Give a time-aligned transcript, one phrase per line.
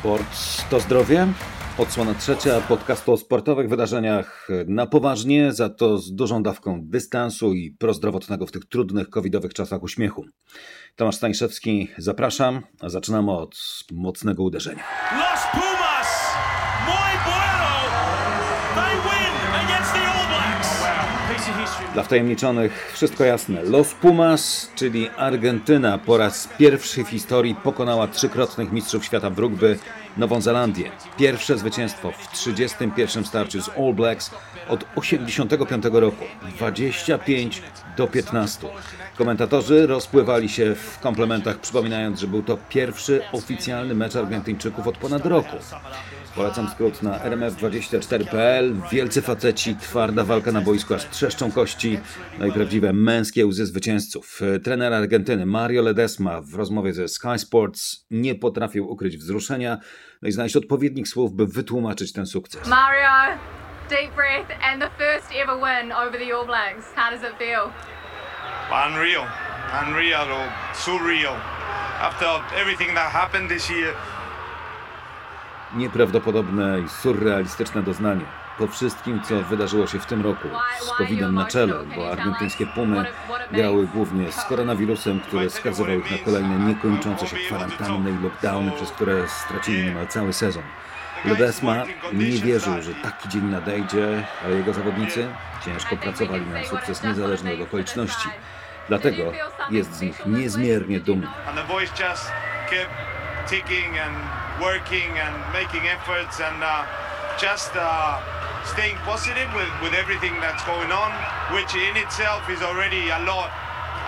[0.00, 0.26] Sport
[0.70, 1.26] to zdrowie.
[1.78, 7.70] Odsłona trzecia podcastu o sportowych wydarzeniach na poważnie, za to z dużą dawką dystansu i
[7.70, 10.24] prozdrowotnego w tych trudnych covidowych czasach uśmiechu.
[10.96, 13.56] Tomasz Staniszewski, zapraszam, zaczynamy od
[13.92, 14.82] mocnego uderzenia.
[15.12, 15.85] Las Pumas!
[21.96, 23.62] Dla wtajemniczonych wszystko jasne.
[23.62, 29.78] Los Pumas, czyli Argentyna, po raz pierwszy w historii pokonała trzykrotnych mistrzów świata w rugby
[30.16, 30.90] Nową Zelandię.
[31.18, 34.30] Pierwsze zwycięstwo w 31 starciu z All Blacks
[34.68, 36.24] od 85 roku.
[36.56, 37.62] 25
[37.96, 38.68] do 15.
[39.18, 45.26] Komentatorzy rozpływali się w komplementach, przypominając, że był to pierwszy oficjalny mecz Argentyńczyków od ponad
[45.26, 45.56] roku.
[46.34, 48.74] Polecam skrót na rmf24.pl.
[48.92, 51.98] Wielcy faceci, twarda walka na boisku, aż trzeszczą kości.
[52.38, 54.40] No i prawdziwe męskie łzy zwycięzców.
[54.64, 59.78] Trener Argentyny Mario Ledesma w rozmowie ze Sky Sports nie potrafił ukryć wzruszenia
[60.22, 62.68] no i znaleźć odpowiednich słów, by wytłumaczyć ten sukces.
[62.68, 63.38] Mario,
[63.88, 66.84] deep breath and the first ever win over the All Blacks.
[66.96, 67.95] How does it feel?
[68.70, 69.26] Unreal,
[69.82, 70.26] unreal,
[70.74, 71.36] surreal.
[72.00, 72.26] After
[72.60, 73.94] everything that happened this year,
[75.74, 78.24] Nieprawdopodobne i surrealistyczne doznanie.
[78.58, 80.48] Po wszystkim, co wydarzyło się w tym roku,
[80.80, 83.04] z COVID-em na czele, bo argentyńskie pumy
[83.52, 88.90] grały głównie z koronawirusem, który skazywał ich na kolejne niekończące się kwarantanny i lockdowny, przez
[88.90, 90.62] które stracili niemal cały sezon.
[91.26, 95.28] Ledesma nie wierzył, że taki dzień nadejdzie, a jego zawodnicy
[95.64, 98.28] ciężko pracowali na sukces niezależnie od okoliczności.
[98.88, 99.32] Dlatego
[99.70, 101.26] jest z nich niezmiernie dumny.
[106.62, 106.84] uh,
[107.42, 108.18] just uh,
[108.64, 111.12] staying positive with, with everything that's going on,
[111.54, 113.50] which in itself is already a lot.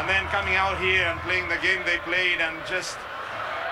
[0.00, 2.96] And then coming out here and playing the game they played and just,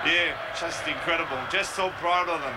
[0.04, 1.38] yeah, just incredible.
[1.52, 2.54] Just so proud of them.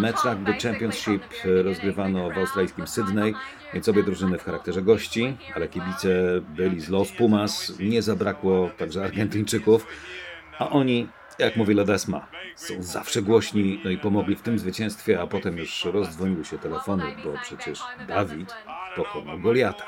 [0.00, 3.34] Mecz Rugby Championship rozgrywano w australijskim Sydney,
[3.74, 6.08] więc obie drużyny w charakterze gości, ale kibice
[6.48, 9.86] byli z Los Pumas, nie zabrakło także Argentyńczyków,
[10.58, 11.08] a oni
[11.40, 15.84] jak mówi Ledesma, są zawsze głośni, no i pomogli w tym zwycięstwie, a potem już
[15.84, 18.54] rozdzwoniły się telefony, bo przecież Dawid
[18.96, 19.84] pokonał Goliata.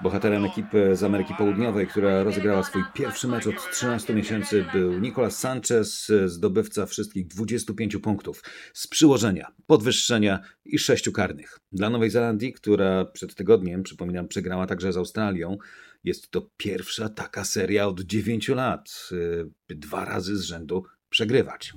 [0.00, 5.38] Bohaterem ekipy z Ameryki Południowej, która rozegrała swój pierwszy mecz od 13 miesięcy, był Nicolas
[5.38, 8.42] Sanchez, zdobywca wszystkich 25 punktów
[8.74, 11.58] z przyłożenia, podwyższenia i sześciu karnych.
[11.72, 15.56] Dla Nowej Zelandii, która przed tygodniem, przypominam, przegrała także z Australią,
[16.04, 19.08] jest to pierwsza taka seria od 9 lat.
[19.12, 20.84] Y, dwa razy z rzędu
[21.16, 21.72] przegrywać.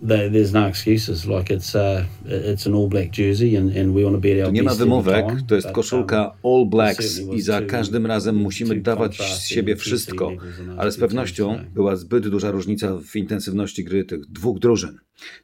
[4.46, 8.82] Tu nie ma wymówek, to jest koszulka um, All Blacks i za każdym razem musimy
[8.82, 10.32] dawać z siebie wszystko,
[10.78, 14.98] ale z pewnością była zbyt duża różnica w intensywności gry tych dwóch drużyn.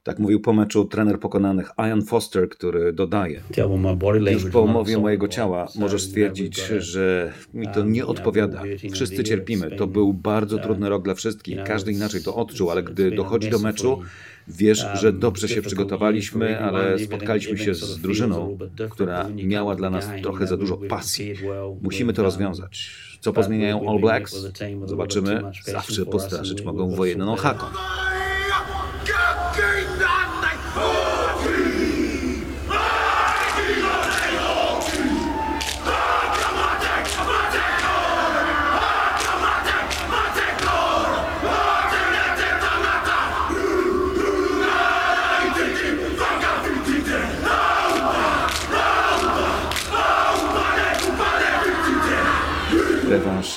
[0.03, 3.41] Tak mówił po meczu trener pokonanych Ian Foster, który dodaje:
[4.31, 8.63] Już po umowie mojego ciała możesz stwierdzić, że mi to nie odpowiada.
[8.94, 9.72] Wszyscy cierpimy.
[9.72, 11.63] To był bardzo trudny rok dla wszystkich.
[11.63, 14.02] Każdy inaczej to odczuł, ale gdy dochodzi do meczu,
[14.47, 18.57] wiesz, że dobrze się przygotowaliśmy, ale spotkaliśmy się z drużyną,
[18.90, 21.34] która miała dla nas trochę za dużo pasji.
[21.81, 23.06] Musimy to rozwiązać.
[23.19, 24.47] Co pozmieniają All Blacks?
[24.86, 25.42] Zobaczymy.
[25.63, 27.66] Zawsze postraszyć mogą wojenną haką.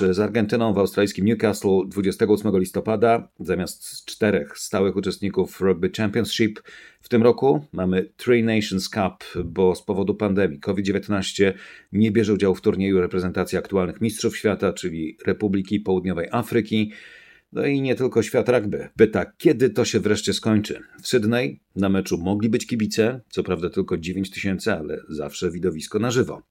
[0.01, 3.29] Rewanż z Argentyną w australijskim Newcastle 28 listopada.
[3.41, 6.61] Zamiast czterech stałych uczestników Rugby Championship
[7.01, 11.53] w tym roku mamy Three Nations Cup, bo z powodu pandemii COVID-19
[11.93, 16.93] nie bierze udziału w turnieju reprezentacji aktualnych mistrzów świata, czyli Republiki Południowej Afryki.
[17.53, 18.89] No i nie tylko świat rugby.
[18.97, 20.81] Pyta, kiedy to się wreszcie skończy.
[21.03, 25.99] W Sydney na meczu mogli być kibice, co prawda tylko 9 tysięcy, ale zawsze widowisko
[25.99, 26.43] na żywo.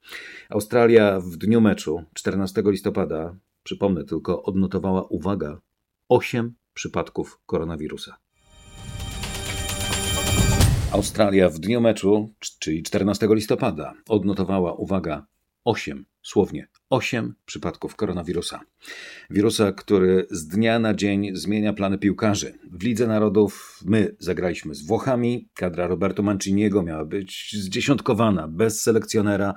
[0.50, 5.62] Australia w dniu meczu 14 listopada, przypomnę tylko, odnotowała, uwaga,
[6.10, 8.18] 8 przypadków koronawirusa.
[10.92, 15.26] Australia w dniu meczu, czyli 14 listopada, odnotowała, uwaga,
[15.64, 18.60] 8 dosłownie 8 przypadków koronawirusa.
[19.30, 22.54] Wirusa, który z dnia na dzień zmienia plany piłkarzy.
[22.72, 29.54] W Lidze Narodów my zagraliśmy z Włochami, kadra Roberto Manciniego miała być zdziesiątkowana bez selekcjonera,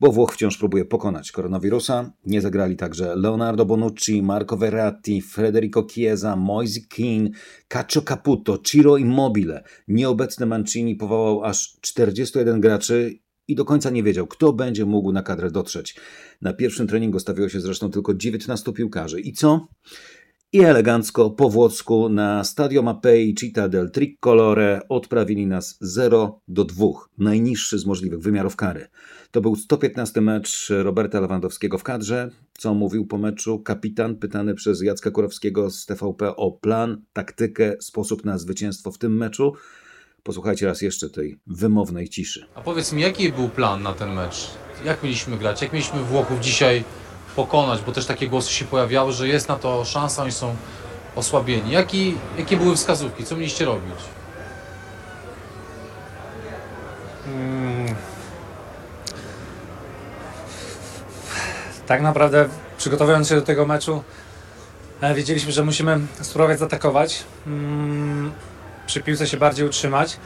[0.00, 2.12] bo Włoch wciąż próbuje pokonać koronawirusa.
[2.26, 7.30] Nie zagrali także Leonardo Bonucci, Marco Verratti, Federico Chiesa, Moise Keane,
[7.68, 9.64] Cacio Caputo, Ciro Immobile.
[9.88, 15.22] Nieobecny Mancini powołał aż 41 graczy i do końca nie wiedział, kto będzie mógł na
[15.22, 15.96] kadrę dotrzeć.
[16.42, 19.20] Na pierwszym treningu stawiło się zresztą tylko 19 piłkarzy.
[19.20, 19.68] I co?
[20.54, 26.86] I elegancko po włosku na Stadio Mapei Città del Tricolore odprawili nas 0 do 2,
[27.18, 28.88] najniższy z możliwych wymiarów kary.
[29.30, 32.30] To był 115 mecz Roberta Lewandowskiego w kadrze.
[32.58, 38.24] Co mówił po meczu kapitan pytany przez Jacka Kurowskiego z TVP o plan, taktykę, sposób
[38.24, 39.52] na zwycięstwo w tym meczu.
[40.24, 42.46] Posłuchajcie raz jeszcze tej wymownej ciszy.
[42.54, 44.50] A powiedz mi, jaki był plan na ten mecz?
[44.84, 45.62] Jak mieliśmy grać?
[45.62, 46.84] Jak mieliśmy Włochów dzisiaj
[47.36, 47.80] pokonać?
[47.86, 50.56] Bo też takie głosy się pojawiały, że jest na to szansa, oni są
[51.16, 51.70] osłabieni.
[51.70, 53.24] Jaki, jakie były wskazówki?
[53.24, 53.94] Co mieliście robić?
[61.86, 62.48] Tak naprawdę
[62.78, 64.02] przygotowując się do tego meczu
[65.00, 67.24] e, wiedzieliśmy, że musimy spróbować zaatakować.
[67.46, 68.32] Mm,
[68.86, 70.16] przy piłce się bardziej utrzymać.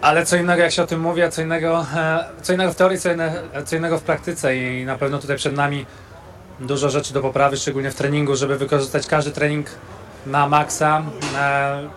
[0.00, 2.76] Ale co innego jak się o tym mówi, a co innego, e, co innego w
[2.76, 3.08] teorii, co,
[3.64, 5.86] co innego w praktyce i na pewno tutaj przed nami
[6.60, 9.66] dużo rzeczy do poprawy, szczególnie w treningu, żeby wykorzystać każdy trening
[10.26, 11.02] na maksa,
[11.36, 11.88] e,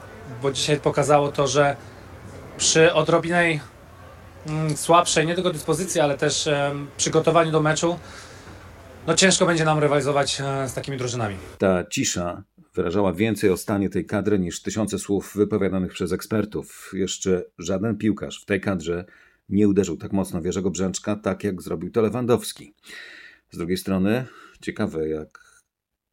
[0.41, 1.75] bo dzisiaj pokazało to, że
[2.57, 3.59] przy odrobinej
[4.47, 7.99] mm, słabszej nie tylko dyspozycji, ale też em, przygotowaniu do meczu,
[9.07, 11.35] no ciężko będzie nam rywalizować e, z takimi drużynami.
[11.57, 12.43] Ta cisza
[12.75, 16.91] wyrażała więcej o stanie tej kadry niż tysiące słów wypowiadanych przez ekspertów.
[16.93, 19.05] Jeszcze żaden piłkarz w tej kadrze
[19.49, 22.73] nie uderzył tak mocno w Jerzego Brzęczka, tak jak zrobił to Lewandowski.
[23.51, 24.25] Z drugiej strony,
[24.61, 25.63] ciekawe jak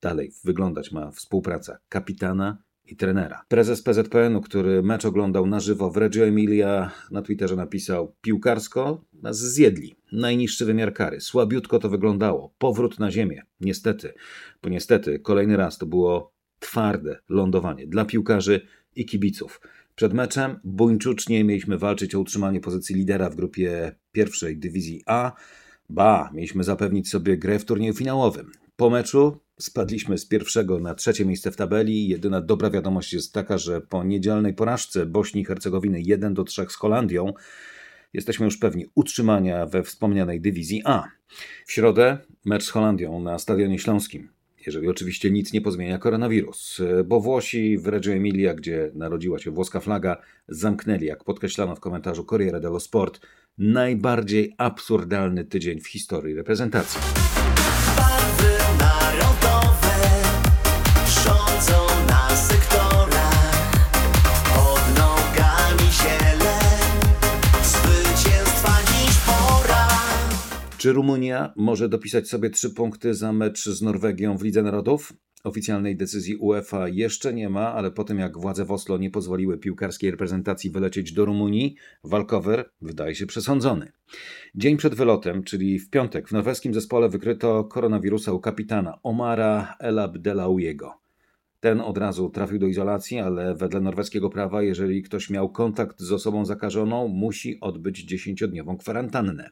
[0.00, 3.44] dalej wyglądać ma współpraca kapitana i trenera.
[3.48, 9.38] Prezes PZPN-u, który mecz oglądał na żywo w Reggio Emilia, na Twitterze napisał: Piłkarsko nas
[9.38, 9.94] zjedli.
[10.12, 11.20] Najniższy wymiar kary.
[11.20, 12.54] Słabiutko to wyglądało.
[12.58, 13.42] Powrót na ziemię.
[13.60, 14.14] Niestety,
[14.62, 18.66] bo niestety kolejny raz to było twarde lądowanie dla piłkarzy
[18.96, 19.60] i kibiców.
[19.94, 25.32] Przed meczem buńczucznie mieliśmy walczyć o utrzymanie pozycji lidera w grupie pierwszej dywizji A.
[25.88, 28.52] Ba, mieliśmy zapewnić sobie grę w turnieju finałowym.
[28.76, 32.08] Po meczu spadliśmy z pierwszego na trzecie miejsce w tabeli.
[32.08, 36.66] Jedyna dobra wiadomość jest taka, że po niedzielnej porażce Bośni i Hercegowiny 1 do 3
[36.68, 37.32] z Holandią
[38.12, 41.04] jesteśmy już pewni utrzymania we wspomnianej dywizji A.
[41.66, 47.20] W środę mecz z Holandią na Stadionie Śląskim jeżeli oczywiście nic nie pozmienia koronawirus, bo
[47.20, 52.60] Włosi w Reggio Emilia, gdzie narodziła się włoska flaga, zamknęli, jak podkreślano w komentarzu Corriere
[52.60, 53.20] dello Sport,
[53.58, 57.00] najbardziej absurdalny tydzień w historii reprezentacji.
[70.80, 75.12] Czy Rumunia może dopisać sobie trzy punkty za mecz z Norwegią w Lidze Narodów?
[75.44, 79.58] Oficjalnej decyzji UEFA jeszcze nie ma, ale po tym jak władze w Oslo nie pozwoliły
[79.58, 83.92] piłkarskiej reprezentacji wylecieć do Rumunii, walkover wydaje się przesądzony.
[84.54, 89.98] Dzień przed wylotem, czyli w piątek, w norweskim zespole wykryto koronawirusa u kapitana Omara El
[89.98, 90.94] Abdelawiego.
[91.60, 96.12] Ten od razu trafił do izolacji, ale wedle norweskiego prawa, jeżeli ktoś miał kontakt z
[96.12, 99.50] osobą zakażoną, musi odbyć 10-dniową kwarantannę.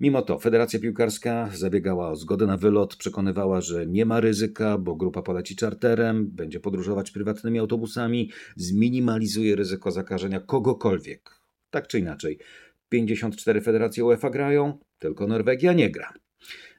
[0.00, 4.96] Mimo to Federacja Piłkarska zabiegała o zgodę na wylot, przekonywała, że nie ma ryzyka, bo
[4.96, 11.30] grupa poleci czarterem, będzie podróżować prywatnymi autobusami, zminimalizuje ryzyko zakażenia kogokolwiek.
[11.70, 12.38] Tak czy inaczej,
[12.88, 16.12] 54 federacje UEFA grają, tylko Norwegia nie gra.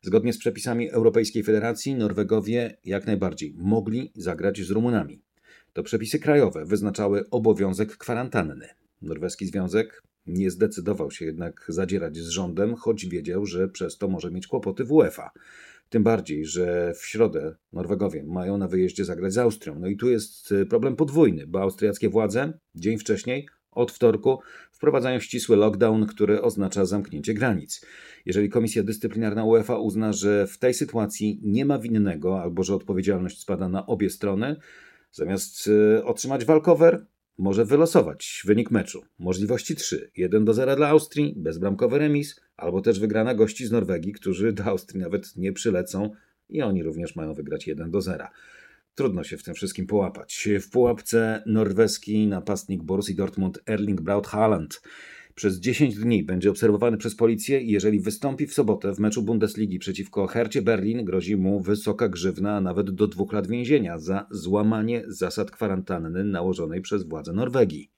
[0.02, 5.22] Zgodnie z przepisami Europejskiej Federacji, Norwegowie jak najbardziej mogli zagrać z Rumunami.
[5.74, 8.68] To przepisy krajowe wyznaczały obowiązek kwarantanny.
[9.02, 14.32] Norweski związek nie zdecydował się jednak zadzierać z rządem, choć wiedział, że przez to może
[14.32, 15.32] mieć kłopoty w UEFA.
[15.90, 19.80] Tym bardziej, że w środę Norwegowie mają na wyjeździe zagrać z Austrią.
[19.80, 24.40] No i tu jest y, problem podwójny, bo austriackie władze dzień wcześniej, od wtorku,
[24.72, 27.86] wprowadzają ścisły lockdown, który oznacza zamknięcie granic.
[28.26, 33.42] Jeżeli Komisja Dyscyplinarna UEFA uzna, że w tej sytuacji nie ma winnego albo że odpowiedzialność
[33.42, 34.56] spada na obie strony,
[35.12, 37.06] zamiast y, otrzymać walkover,
[37.38, 39.02] może wylosować wynik meczu.
[39.20, 40.12] Możliwości 3.
[40.18, 44.64] 1 do 0 dla Austrii, bezbramkowy remis, albo też wygrana gości z Norwegii, którzy do
[44.64, 46.10] Austrii nawet nie przylecą
[46.50, 48.26] i oni również mają wygrać 1 do 0.
[48.96, 50.50] Trudno się w tym wszystkim połapać.
[50.62, 54.82] W pułapce norweski napastnik Borussii Dortmund Erling Braut Haaland.
[55.36, 59.80] Przez 10 dni będzie obserwowany przez policję i jeżeli wystąpi w sobotę w meczu Bundesligi
[59.80, 65.04] przeciwko Hercie Berlin, grozi mu wysoka grzywna, a nawet do dwóch lat więzienia za złamanie
[65.08, 67.92] zasad kwarantanny nałożonej przez władze Norwegii.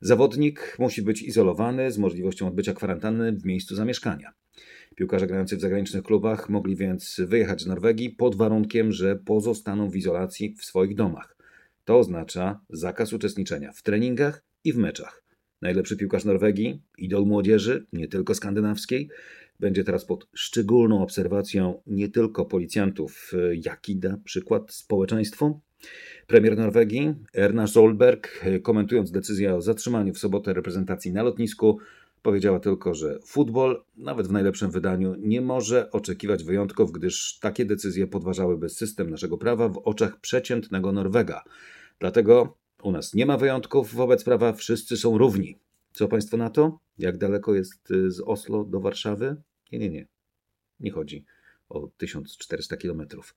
[0.00, 4.32] Zawodnik musi być izolowany z możliwością odbycia kwarantanny w miejscu zamieszkania.
[4.96, 9.96] Piłkarze grający w zagranicznych klubach mogli więc wyjechać z Norwegii pod warunkiem, że pozostaną w
[9.96, 11.36] izolacji w swoich domach.
[11.84, 15.27] To oznacza zakaz uczestniczenia w treningach i w meczach.
[15.62, 19.08] Najlepszy piłkarz Norwegii, idol młodzieży, nie tylko skandynawskiej,
[19.60, 23.32] będzie teraz pod szczególną obserwacją nie tylko policjantów.
[23.64, 25.60] Jaki da przykład społeczeństwu?
[26.26, 31.78] Premier Norwegii Erna Solberg, komentując decyzję o zatrzymaniu w sobotę reprezentacji na lotnisku,
[32.22, 38.06] powiedziała tylko, że futbol, nawet w najlepszym wydaniu, nie może oczekiwać wyjątków, gdyż takie decyzje
[38.06, 41.44] podważałyby system naszego prawa w oczach przeciętnego Norwega.
[41.98, 45.58] Dlatego u nas nie ma wyjątków wobec prawa, wszyscy są równi.
[45.92, 46.78] Co Państwo na to?
[46.98, 49.36] Jak daleko jest y, z Oslo do Warszawy?
[49.72, 50.06] Nie, nie, nie.
[50.80, 51.24] Nie chodzi
[51.68, 53.34] o 1400 kilometrów.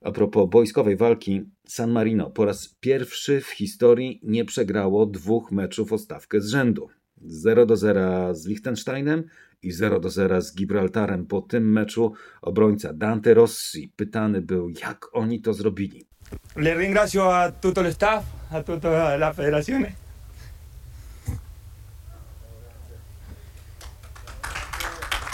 [0.00, 5.92] A propos wojskowej walki, San Marino po raz pierwszy w historii nie przegrało dwóch meczów
[5.92, 6.88] o stawkę z rzędu.
[7.22, 9.24] 0 do 0 z Liechtensteinem
[9.62, 11.26] i 0 do 0 z Gibraltarem.
[11.26, 16.06] Po tym meczu obrońca Dante Rossi pytany był, jak oni to zrobili.
[16.54, 19.96] Le ringrazio a tutto il staff, a tutta la federazione.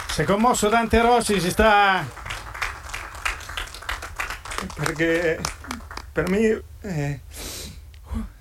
[0.09, 2.05] Si è commosso Dante Rossi, si sta...
[4.75, 5.39] Perché
[6.11, 7.19] per me eh,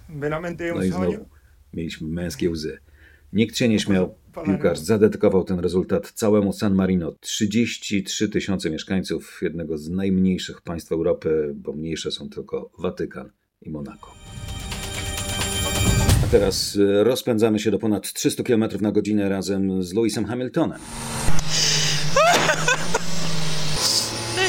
[0.06, 1.10] veramente un i sogno.
[1.10, 1.28] znowu
[1.72, 2.78] mieliśmy męskie łzy.
[3.32, 4.14] Nikt się nie śmiał.
[4.44, 7.12] Piłkarz zadedykował ten rezultat całemu San Marino.
[7.20, 13.30] 33 tysiące mieszkańców jednego z najmniejszych państw Europy, bo mniejsze są tylko Watykan
[13.62, 14.14] i Monako.
[16.24, 20.80] A teraz y, rozpędzamy się do ponad 300 km na godzinę razem z Lewisem Hamiltonem.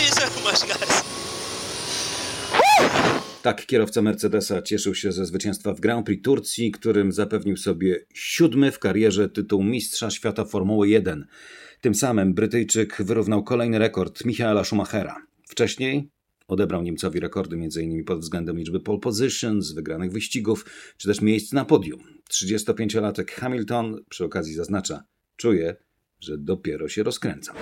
[0.02, 1.00] You so much, guys.
[3.42, 8.72] Tak, kierowca Mercedesa cieszył się ze zwycięstwa w Grand Prix Turcji, którym zapewnił sobie siódmy
[8.72, 11.28] w karierze tytuł Mistrza Świata Formuły 1.
[11.82, 15.16] Tym samym Brytyjczyk wyrównał kolejny rekord Michaela Schumachera.
[15.48, 16.10] Wcześniej
[16.48, 18.04] odebrał Niemcowi rekordy m.in.
[18.04, 20.66] pod względem liczby pole positions, wygranych wyścigów,
[20.98, 22.00] czy też miejsc na podium.
[22.32, 25.04] 35-latek Hamilton przy okazji zaznacza,
[25.38, 25.76] czuje,
[26.22, 27.56] że dopiero się rozkręcam.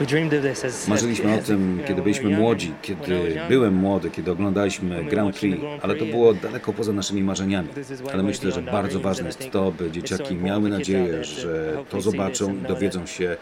[0.88, 6.06] Marzyliśmy o tym, kiedy byliśmy młodzi, kiedy byłem młody, kiedy oglądaliśmy Grand Prix, ale to
[6.06, 7.70] było daleko poza naszymi marzeniami.
[8.14, 12.62] Ale myślę, że bardzo ważne jest to, by dzieciaki miały nadzieję, że to zobaczą i
[12.62, 13.38] dowiedzą się,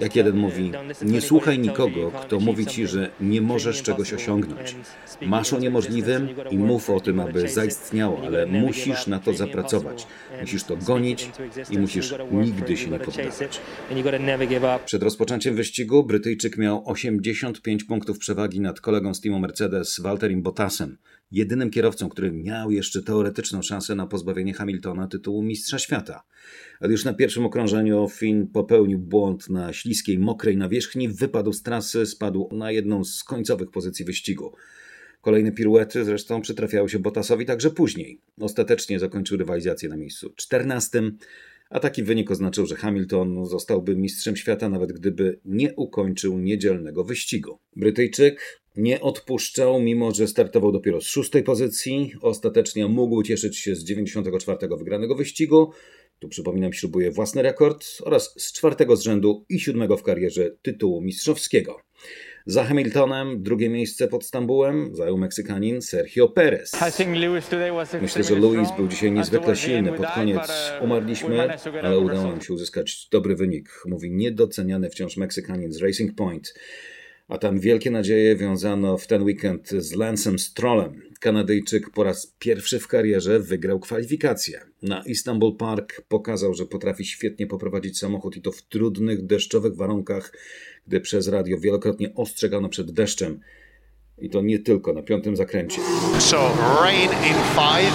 [0.00, 0.72] jak jeden mówi,
[1.02, 4.76] nie słuchaj nikogo, kto mówi ci, że nie możesz czegoś osiągnąć.
[5.22, 10.06] Masz o niemożliwym i mów o tym, aby zaistniało, ale musisz na to zapracować.
[10.40, 11.30] Musisz to gonić
[11.70, 13.60] i musisz nigdy się nie poddawać.
[14.84, 20.98] Przed rozpoczęciem wyścigu Brytyjczyk miał 85 punktów przewagi nad kolegą z teamu Mercedes Walterim Bottasem,
[21.32, 26.22] jedynym kierowcą, który miał jeszcze teoretyczną szansę na pozbawienie Hamiltona tytułu Mistrza Świata.
[26.80, 32.06] Ale już na pierwszym okrążeniu Finn popełnił błąd na śliskiej, mokrej nawierzchni, wypadł z trasy,
[32.06, 34.52] spadł na jedną z końcowych pozycji wyścigu.
[35.20, 38.20] Kolejne piruety zresztą przytrafiały się Bottasowi także później.
[38.40, 41.02] Ostatecznie zakończył rywalizację na miejscu 14,
[41.70, 47.58] a taki wynik oznaczał, że Hamilton zostałby mistrzem świata, nawet gdyby nie ukończył niedzielnego wyścigu.
[47.76, 52.12] Brytyjczyk nie odpuszczał, mimo że startował dopiero z szóstej pozycji.
[52.20, 55.72] Ostatecznie mógł cieszyć się z 94 wygranego wyścigu.
[56.18, 61.02] Tu przypominam, śrubuje własny rekord oraz z czwartego z rzędu i siódmego w karierze tytułu
[61.02, 61.80] mistrzowskiego.
[62.46, 66.72] Za Hamiltonem drugie miejsce pod Stambułem zajął Meksykanin Sergio Perez.
[68.02, 69.92] Myślę, że Luis był dzisiaj niezwykle silny.
[69.92, 71.48] Pod koniec umarliśmy,
[71.82, 76.54] ale udało nam się uzyskać dobry wynik, mówi niedoceniany wciąż Meksykanin z Racing Point.
[77.30, 81.02] A tam wielkie nadzieje wiązano w ten weekend z Lancem Strollem.
[81.20, 84.60] Kanadyjczyk po raz pierwszy w karierze wygrał kwalifikacje.
[84.82, 90.32] Na Istanbul Park pokazał, że potrafi świetnie poprowadzić samochód i to w trudnych, deszczowych warunkach,
[90.86, 93.40] gdy przez radio wielokrotnie ostrzegano przed deszczem.
[94.18, 95.80] I to nie tylko na piątym zakręcie.
[96.18, 97.94] So rain in five.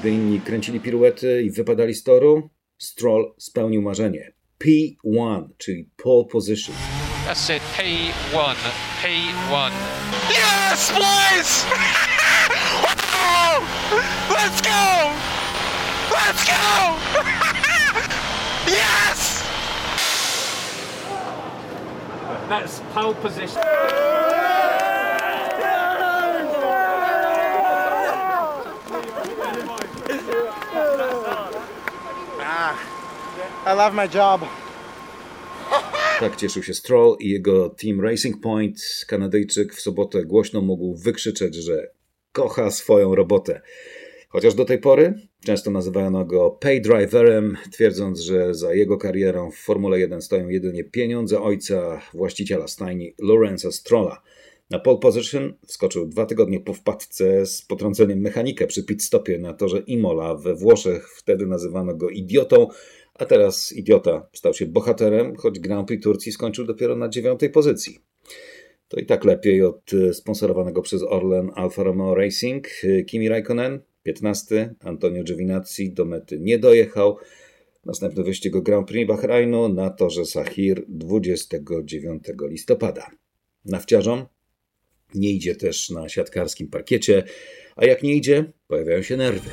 [0.00, 4.32] Gdy inni kręcili piruety i wypadali z toru, Stroll spełnił marzenie.
[4.64, 6.99] P1, czyli pole position.
[7.24, 7.62] That's it.
[7.74, 8.56] P1.
[9.00, 9.70] P1.
[10.28, 11.64] Yes, boys!
[12.84, 13.60] Wow!
[14.30, 15.14] Let's go!
[16.10, 16.98] Let's go!
[18.66, 19.46] yes!
[22.48, 23.62] That's pole position.
[32.42, 32.76] Ah,
[33.64, 34.48] I love my job.
[36.20, 38.76] Tak cieszył się Stroll i jego team Racing Point.
[39.06, 41.90] Kanadyjczyk w sobotę głośno mógł wykrzyczeć, że
[42.32, 43.60] kocha swoją robotę.
[44.28, 49.56] Chociaż do tej pory często nazywano go pay driverem, twierdząc, że za jego karierą w
[49.56, 54.22] Formule 1 stoją jedynie pieniądze ojca właściciela stajni Lorenza Strolla.
[54.70, 59.54] Na pole position wskoczył dwa tygodnie po wpadce z potrąceniem mechanika przy pit stopie na
[59.54, 61.08] torze Imola we Włoszech.
[61.08, 62.68] Wtedy nazywano go idiotą,
[63.20, 67.98] a teraz idiota stał się bohaterem, choć Grand Prix Turcji skończył dopiero na dziewiątej pozycji.
[68.88, 72.68] To i tak lepiej od sponsorowanego przez Orlen Alfa Romeo Racing.
[73.06, 77.16] Kimi Raikkonen 15, Antonio Giovinazzi do mety nie dojechał.
[77.84, 83.10] Następny wyścig o Grand Prix Bahrainu na torze Sahir 29 listopada.
[83.64, 84.26] Nawciarzom
[85.14, 87.22] nie idzie też na siatkarskim parkiecie,
[87.76, 89.50] a jak nie idzie, pojawiają się nerwy.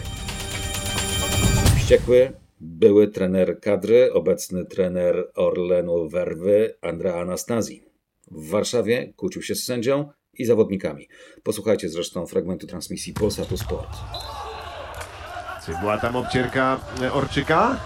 [1.77, 7.83] Wściekły były trener kadry, obecny trener Orlenu Werwy, Andrea Anastazji.
[8.31, 11.07] W Warszawie kłócił się z sędzią i zawodnikami.
[11.43, 13.97] Posłuchajcie zresztą fragmentu transmisji Polsatu Sport.
[15.65, 17.79] Czy była tam obcierka e, Orczyka?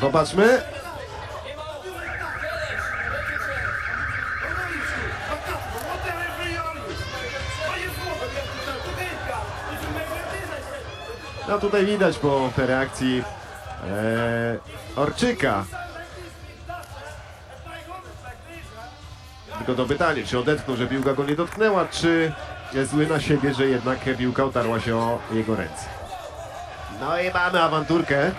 [0.00, 0.71] Zobaczmy.
[11.52, 13.24] No tutaj widać po tej reakcji
[13.88, 14.58] e,
[14.96, 15.64] Orczyka.
[19.58, 22.32] Tylko to pytanie, czy odetchnął, że piłka go nie dotknęła, czy
[22.72, 25.84] jest zły na siebie, że jednak piłka otarła się o jego ręce.
[27.00, 28.30] No i mamy awanturkę.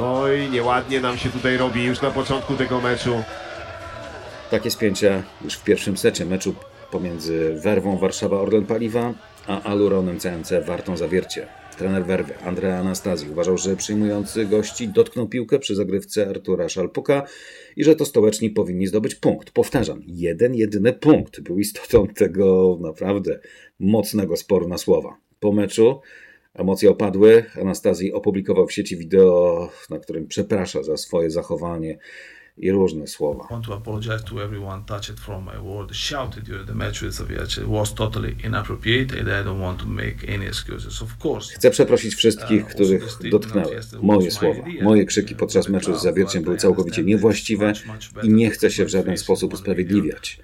[0.00, 3.24] Oj, nieładnie nam się tutaj robi już na początku tego meczu.
[4.56, 6.54] Takie spięcia już w pierwszym secie meczu
[6.90, 9.14] pomiędzy Werwą Warszawa Orlen Paliwa
[9.46, 11.46] a Aluronem CMC Wartą Zawiercie.
[11.78, 17.26] Trener Werwy, Andrea Anastazji, uważał, że przyjmujący gości dotknął piłkę przy zagrywce Artura Szalpuka
[17.76, 19.50] i że to stołeczni powinni zdobyć punkt.
[19.50, 23.38] Powtarzam, jeden, jedyny punkt był istotą tego naprawdę
[23.78, 25.16] mocnego sporu na słowa.
[25.40, 26.00] Po meczu
[26.54, 27.44] emocje opadły.
[27.60, 31.98] Anastazji opublikował w sieci wideo, na którym przeprasza za swoje zachowanie
[32.58, 33.46] i różne słowa.
[33.50, 37.22] want to apologize to everyone touched from my word shouted during the match with
[37.66, 41.02] was totally inappropriate and I don't want to make any excuses.
[41.02, 41.54] Of course.
[41.54, 44.64] Chcę przeprosić wszystkich, których dotknęły moje słowa.
[44.82, 47.72] Moje krzyki podczas meczu z Zawierciem były całkowicie niewłaściwe
[48.22, 50.40] i nie chcę się w żaden sposób usprawiedliwiać.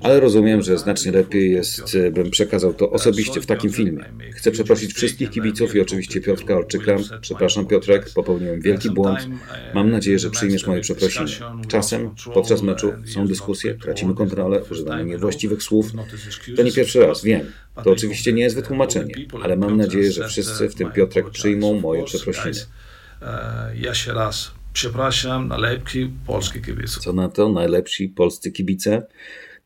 [0.00, 4.04] Ale rozumiem, że znacznie lepiej jest, bym przekazał to osobiście w takim filmie.
[4.32, 6.96] Chcę przeprosić wszystkich kibiców i oczywiście Piotrka Orczyka.
[7.20, 9.28] Przepraszam Piotrek, popełniłem wielki błąd.
[9.74, 11.19] Mam nadzieję, że przyjmiesz moje przeprosiny.
[11.68, 15.92] Czasem podczas meczu są dyskusje, tracimy kontrolę, używamy niewłaściwych słów.
[16.56, 17.52] To nie pierwszy raz, wiem.
[17.84, 22.04] To oczywiście nie jest wytłumaczenie, ale mam nadzieję, że wszyscy, w tym Piotrek, przyjmą moje
[22.04, 22.54] przeprosiny.
[23.74, 27.00] Jeszcze raz przepraszam, najlepsi polskie kibice.
[27.00, 29.06] Co na to najlepsi polscy kibice?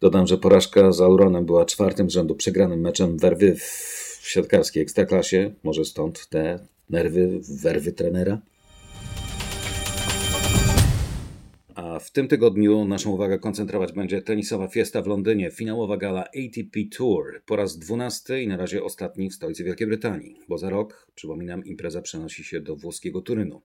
[0.01, 5.55] Dodam, że porażka z Auronem była czwartym rzędu przegranym meczem werwy w siatkarskiej ekstraklasie.
[5.63, 6.59] Może stąd te
[6.91, 8.39] nerwy, werwy trenera?
[11.75, 16.81] A w tym tygodniu naszą uwagę koncentrować będzie tenisowa fiesta w Londynie, finałowa gala ATP
[16.97, 21.07] Tour, po raz dwunasty i na razie ostatni w stolicy Wielkiej Brytanii, bo za rok,
[21.15, 23.63] przypominam, impreza przenosi się do włoskiego Turynu.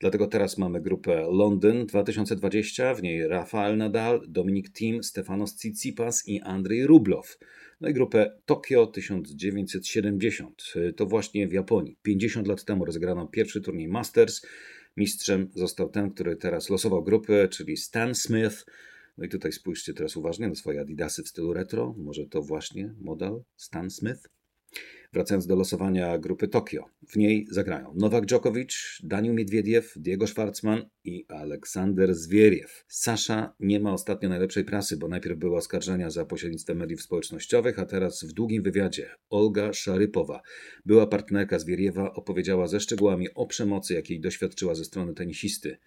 [0.00, 6.40] Dlatego teraz mamy grupę Londyn 2020, w niej Rafael Nadal, Dominik Thiem, Stefanos Tsitsipas i
[6.40, 7.38] Andrzej Rublow.
[7.80, 10.62] No i grupę Tokio 1970.
[10.96, 11.96] To właśnie w Japonii.
[12.02, 14.46] 50 lat temu rozegrano pierwszy turniej Masters.
[14.96, 18.64] Mistrzem został ten, który teraz losował grupy, czyli Stan Smith.
[19.18, 21.94] No i tutaj spójrzcie teraz uważnie na swoje adidasy w stylu retro.
[21.98, 24.39] Może to właśnie model Stan Smith?
[25.12, 26.84] Wracając do losowania grupy Tokio.
[27.08, 32.84] W niej zagrają Nowak Djokovic, Daniel Miedwiediew, Diego Schwartzman i Aleksander Zwieriew.
[32.88, 37.84] Sasza nie ma ostatnio najlepszej prasy, bo najpierw były oskarżenia za pośrednictwem mediów społecznościowych, a
[37.84, 40.42] teraz w długim wywiadzie Olga Szarypowa,
[40.86, 45.78] była partnerka Zwieriewa, opowiedziała ze szczegółami o przemocy, jakiej doświadczyła ze strony tenisisty.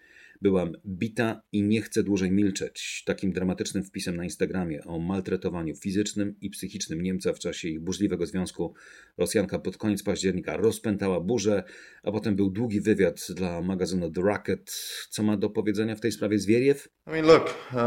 [0.44, 3.02] Byłam bita i nie chcę dłużej milczeć.
[3.06, 8.26] Takim dramatycznym wpisem na Instagramie o maltretowaniu fizycznym i psychicznym Niemca w czasie ich burzliwego
[8.26, 8.74] związku
[9.18, 11.64] Rosjanka pod koniec października rozpętała burzę,
[12.02, 14.70] a potem był długi wywiad dla magazynu The Racket.
[15.10, 16.88] Co ma do powiedzenia w tej sprawie Zwieriew?
[17.06, 17.78] I mean, look, uh,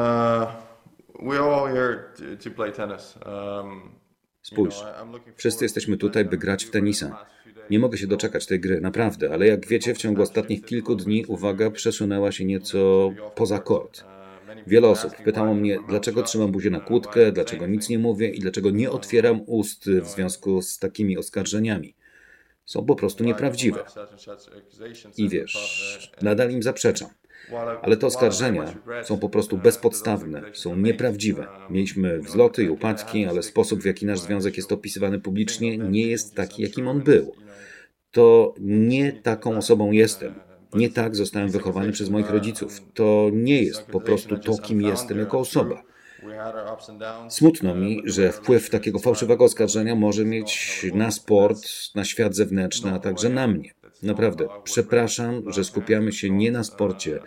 [1.28, 3.20] we're all here to, to play tennis.
[3.26, 3.82] Um,
[4.42, 4.84] Spójrz,
[5.36, 7.26] wszyscy jesteśmy tutaj, by grać w tenisa.
[7.70, 11.26] Nie mogę się doczekać tej gry, naprawdę, ale jak wiecie, w ciągu ostatnich kilku dni
[11.26, 14.04] uwaga przesunęła się nieco poza kort.
[14.68, 18.70] Wiele osób pytało mnie, dlaczego trzymam buzię na kłódkę, dlaczego nic nie mówię i dlaczego
[18.70, 21.94] nie otwieram ust w związku z takimi oskarżeniami.
[22.66, 23.84] Są po prostu nieprawdziwe.
[25.18, 27.10] I wiesz, nadal im zaprzeczam.
[27.82, 28.74] Ale te oskarżenia
[29.04, 31.48] są po prostu bezpodstawne, są nieprawdziwe.
[31.70, 36.36] Mieliśmy wzloty i upadki, ale sposób, w jaki nasz związek jest opisywany publicznie, nie jest
[36.36, 37.36] taki, jakim on był.
[38.12, 40.34] To nie taką osobą jestem.
[40.74, 42.82] Nie tak zostałem wychowany przez moich rodziców.
[42.94, 45.84] To nie jest po prostu to, kim jestem jako osoba.
[47.30, 51.58] Smutno mi, że wpływ takiego fałszywego oskarżenia może mieć na sport,
[51.96, 53.72] na świat zewnętrzny, a także na mnie.
[54.04, 57.20] Naprawdę, przepraszam, że skupiamy się nie na sporcie.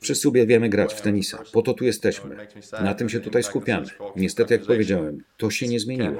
[0.00, 1.42] Wszyscy uwielbiamy grać w tenisa.
[1.52, 2.36] Po to tu jesteśmy.
[2.84, 3.86] Na tym się tutaj skupiamy.
[4.16, 6.16] Niestety, jak powiedziałem, to się nie zmieniło.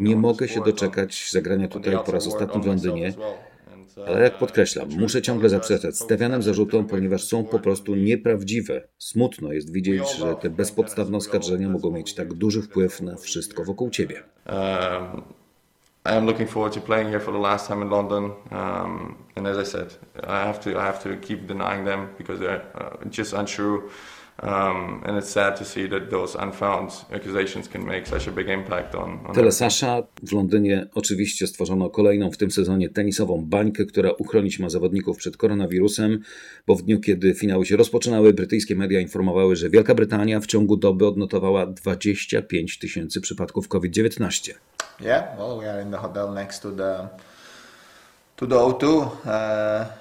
[0.00, 3.12] Nie mogę się doczekać zagrania tutaj po raz ostatni w Londynie,
[4.06, 8.88] ale jak podkreślam, muszę ciągle zaprzeczać stawianym zarzutom, ponieważ są po prostu nieprawdziwe.
[8.98, 13.90] Smutno jest widzieć, że te bezpodstawne oskarżenia mogą mieć tak duży wpływ na wszystko wokół
[13.90, 14.22] ciebie.
[16.04, 18.32] I am looking forward to playing here for the last time in London.
[18.50, 22.40] Um, and as I said, I have to I have to keep denying them because
[22.40, 23.90] they're uh, just untrue.
[24.42, 28.48] Um, and it's sad to see that those unfound accusations can make such a big
[28.48, 29.26] impact on.
[29.26, 30.02] on Tyle Sasza.
[30.22, 35.36] W Londynie oczywiście stworzono kolejną w tym sezonie tenisową bańkę, która uchronić ma zawodników przed
[35.36, 36.20] koronawirusem,
[36.66, 40.76] bo w dniu, kiedy finały się rozpoczynały, brytyjskie media informowały, że Wielka Brytania w ciągu
[40.76, 44.52] doby odnotowała 25 tysięcy przypadków COVID-19.
[45.00, 47.08] Yeah, well, we are in the hotel next to the
[48.36, 48.86] to the O2.
[48.86, 49.99] Uh,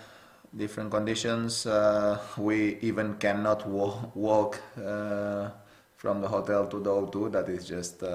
[0.54, 1.66] different conditions.
[1.66, 5.50] Uh, we even cannot wa- walk uh,
[5.98, 7.32] from the hotel to the O2.
[7.32, 8.10] That is just, uh,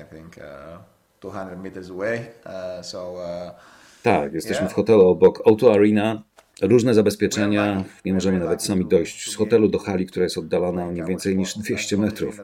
[0.00, 0.78] I think, uh,
[1.20, 2.26] 200 meters away.
[2.46, 3.14] Uh, so.
[3.16, 3.50] Uh,
[4.02, 4.72] Tak, jesteśmy yeah.
[4.72, 6.22] w hotelu obok O2 Arena.
[6.62, 10.92] Różne zabezpieczenia, nie możemy nawet sami dojść z hotelu do hali, która jest oddalona o
[10.92, 12.40] nie więcej niż 200 metrów.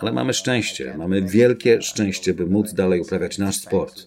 [0.00, 4.06] Ale mamy szczęście, mamy wielkie szczęście, by móc dalej uprawiać nasz sport.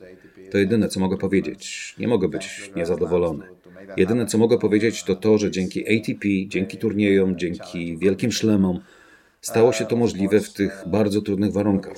[0.52, 1.96] To jedyne, co mogę powiedzieć.
[2.00, 3.57] Nie mogę być niezadowolony.
[3.98, 8.80] Jedyne, co mogę powiedzieć, to to, że dzięki ATP, dzięki turniejom, dzięki wielkim szlemom,
[9.48, 11.94] stało się to możliwe w tych bardzo trudnych warunkach.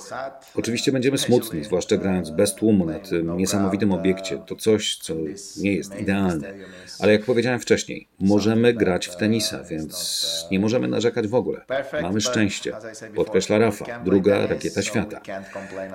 [0.54, 4.38] Oczywiście będziemy smutni, zwłaszcza grając bez tłumu na tym niesamowitym obiekcie.
[4.46, 5.14] To coś, co
[5.56, 6.54] nie jest idealne.
[7.00, 11.64] Ale jak powiedziałem wcześniej, możemy grać w tenisa, więc nie możemy narzekać w ogóle.
[12.02, 12.72] Mamy szczęście.
[13.14, 15.20] Podkreśla Rafa, druga rakieta świata.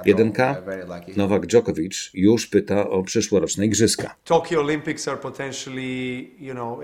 [0.06, 0.56] 1K,
[1.18, 4.16] Nowak Djokovic już pyta o przyszłoroczne igrzyska.
[4.24, 6.84] Tokyo Olympics are potentially, you know, uh,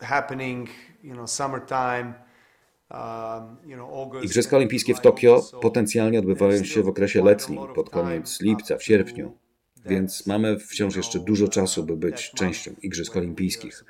[0.00, 0.68] happening,
[1.04, 2.04] you know, summertime.
[2.04, 2.28] Um, you know, August.
[4.22, 9.38] Igrzyska Olimpijskie w Tokio potencjalnie odbywają się w okresie letnim, pod koniec lipca, w sierpniu.
[9.86, 13.84] Więc mamy wciąż jeszcze dużo czasu, by być częścią Igrzysk Olimpijskich.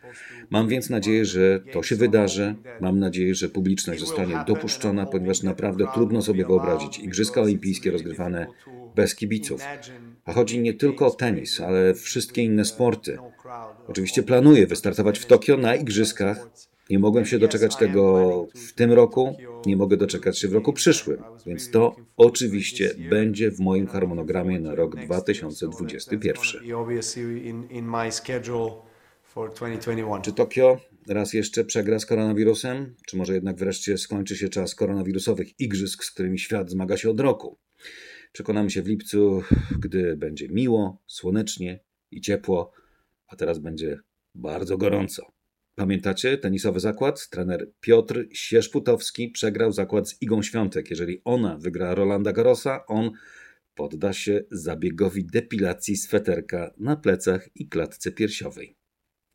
[0.51, 2.55] Mam więc nadzieję, że to się wydarzy.
[2.81, 8.47] Mam nadzieję, że publiczność zostanie dopuszczona, ponieważ naprawdę trudno sobie wyobrazić Igrzyska Olimpijskie rozgrywane
[8.95, 9.63] bez kibiców.
[10.25, 13.19] A chodzi nie tylko o tenis, ale wszystkie inne sporty.
[13.89, 16.51] Oczywiście planuję wystartować w Tokio na Igrzyskach.
[16.90, 21.22] Nie mogłem się doczekać tego w tym roku, nie mogę doczekać się w roku przyszłym,
[21.46, 26.74] więc to oczywiście będzie w moim harmonogramie na rok 2021.
[26.74, 28.70] Obviously in, in my schedule
[29.22, 30.22] for 2021.
[30.22, 32.94] Czy Tokio raz jeszcze przegra z koronawirusem?
[33.07, 37.20] Czy może jednak wreszcie skończy się czas koronawirusowych igrzysk, z którymi świat zmaga się od
[37.20, 37.59] roku?
[38.33, 39.42] Przekonamy się w lipcu,
[39.79, 42.72] gdy będzie miło, słonecznie i ciepło,
[43.26, 43.98] a teraz będzie
[44.35, 45.39] bardzo gorąco.
[45.81, 47.29] Pamiętacie tenisowy zakład?
[47.29, 50.90] Trener Piotr Sierzputowski przegrał zakład z Igą Świątek.
[50.90, 53.11] Jeżeli ona wygra Rolanda Garrosa, on
[53.75, 58.77] podda się zabiegowi depilacji sweterka na plecach i klatce piersiowej.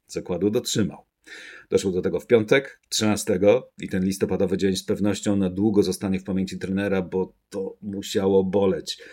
[0.08, 1.06] Zakładu dotrzymał.
[1.70, 3.40] Doszło do tego w piątek, 13
[3.82, 8.44] i ten listopadowy dzień z pewnością na długo zostanie w pamięci trenera, bo to musiało
[8.44, 9.04] boleć.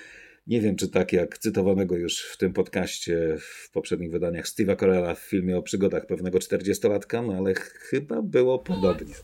[0.46, 5.14] Nie wiem, czy tak jak cytowanego już w tym podcaście w poprzednich wydaniach Steve'a Corella
[5.14, 9.14] w filmie o przygodach pewnego 40-latka, no ale chyba było podobnie.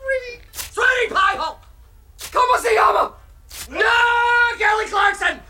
[2.33, 3.16] ¿Cómo se llama?
[3.70, 3.78] No,
[4.59, 5.38] Kelly Clarkson!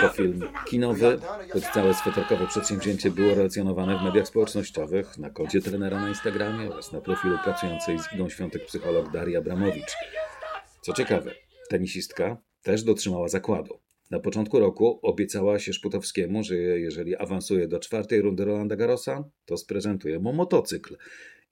[0.00, 1.18] To film kinowy,
[1.52, 6.92] choć całe sweterkowe przedsięwzięcie było relacjonowane w mediach społecznościowych, na koncie trenera na Instagramie oraz
[6.92, 9.92] na profilu pracującej z Igą Świątek psycholog Daria Abramowicz.
[10.82, 11.34] Co ciekawe,
[11.68, 13.80] tenisistka też dotrzymała zakładu.
[14.10, 19.56] Na początku roku obiecała się Szputowskiemu, że jeżeli awansuje do czwartej rundy Rolanda Garrosa, to
[19.56, 20.96] sprezentuje mu motocykl.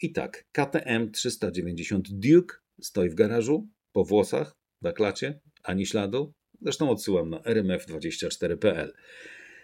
[0.03, 6.91] I tak, KTM 390 Duke stoi w garażu, po włosach, na klacie, ani śladu, Zresztą
[6.91, 8.93] odsyłam na rmf24.pl.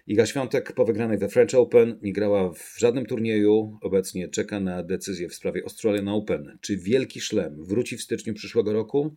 [0.07, 3.79] Iga Świątek po wygranej we French Open nie grała w żadnym turnieju.
[3.83, 6.59] Obecnie czeka na decyzję w sprawie Australian Open.
[6.61, 9.16] Czy wielki szlem wróci w styczniu przyszłego roku?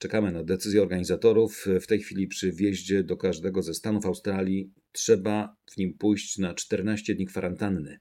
[0.00, 1.66] Czekamy na decyzję organizatorów.
[1.80, 6.54] W tej chwili przy wjeździe do każdego ze stanów Australii trzeba w nim pójść na
[6.54, 7.98] 14 dni kwarantanny.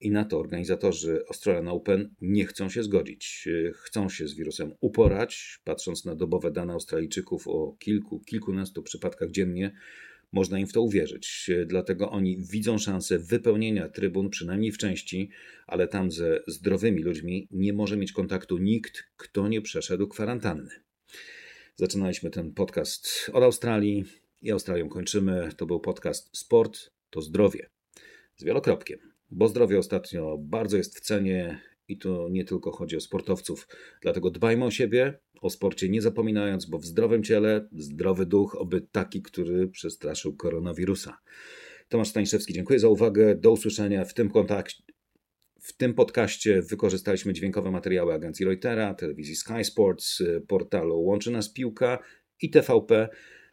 [0.00, 3.48] I na to organizatorzy Australian Open nie chcą się zgodzić.
[3.74, 5.60] Chcą się z wirusem uporać.
[5.64, 9.72] Patrząc na dobowe dane Australijczyków o kilku, kilkunastu przypadkach dziennie,
[10.32, 11.50] można im w to uwierzyć.
[11.66, 15.30] Dlatego oni widzą szansę wypełnienia trybun, przynajmniej w części,
[15.66, 20.70] ale tam ze zdrowymi ludźmi nie może mieć kontaktu nikt, kto nie przeszedł kwarantanny.
[21.76, 24.04] Zaczynaliśmy ten podcast od Australii
[24.42, 25.48] i Australią kończymy.
[25.56, 27.68] To był podcast Sport to zdrowie
[28.36, 28.98] z wielokropkiem,
[29.30, 33.68] bo zdrowie ostatnio bardzo jest w cenie i to nie tylko chodzi o sportowców.
[34.00, 38.80] Dlatego dbajmy o siebie, o sporcie nie zapominając, bo w zdrowym ciele zdrowy duch, oby
[38.92, 41.18] taki, który przestraszył koronawirusa.
[41.88, 43.34] Tomasz Staniszewski, dziękuję za uwagę.
[43.34, 44.93] Do usłyszenia w tym kontakcie.
[45.66, 51.98] W tym podcaście wykorzystaliśmy dźwiękowe materiały agencji Reutera, telewizji Sky Sports, portalu Łączy Nas Piłka
[52.40, 53.08] i TVP,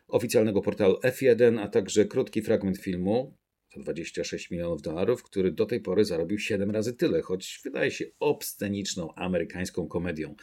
[0.07, 3.37] oficjalnego portalu F1, a także krótki fragment filmu
[3.75, 8.05] za 26 milionów dolarów, który do tej pory zarobił 7 razy tyle, choć wydaje się
[8.19, 10.35] obsceniczną amerykańską komedią.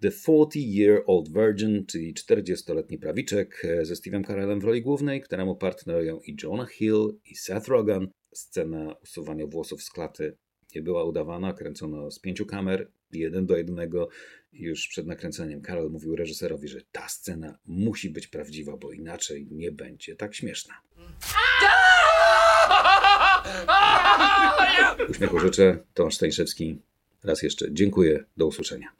[0.00, 6.36] The 40-Year-Old Virgin, czyli 40-letni prawiczek ze Steve'em Carellem w roli głównej, któremu partnerują i
[6.42, 8.08] Jonah Hill i Seth Rogen.
[8.34, 10.36] Scena usuwania włosów z klaty
[10.74, 14.08] nie była udawana, kręcono z pięciu kamer, jeden do jednego.
[14.52, 19.72] Już przed nakręceniem Karol mówił reżyserowi, że ta scena musi być prawdziwa, bo inaczej nie
[19.72, 20.74] będzie tak śmieszna.
[25.10, 25.78] Uśmiechu życzę.
[25.94, 26.78] Tomasz Stańszewski.
[27.24, 28.24] Raz jeszcze dziękuję.
[28.36, 28.94] Do usłyszenia.